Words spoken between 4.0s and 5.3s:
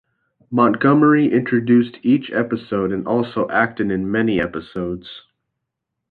many episodes.